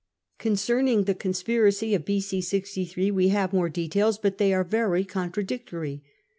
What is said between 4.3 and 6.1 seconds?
they are very con tradictory.